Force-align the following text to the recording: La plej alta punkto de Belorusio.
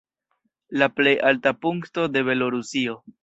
La 0.83 0.87
plej 0.99 1.13
alta 1.31 1.53
punkto 1.67 2.07
de 2.17 2.25
Belorusio. 2.31 2.97